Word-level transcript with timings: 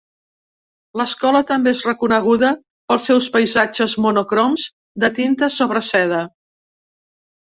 L'escola 0.99 1.41
també 1.49 1.73
és 1.75 1.83
reconeguda 1.87 2.49
pels 2.91 3.05
seus 3.09 3.27
paisatges 3.35 3.93
monocroms 4.05 4.63
de 5.05 5.11
tinta 5.19 5.51
sobre 5.57 5.83
seda. 5.91 6.23